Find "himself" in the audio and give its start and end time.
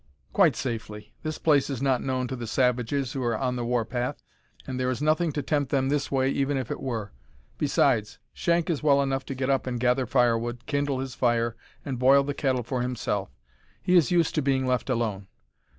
12.81-13.29